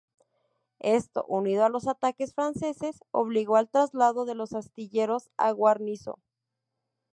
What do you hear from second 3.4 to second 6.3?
al traslado de los astilleros a Guarnizo.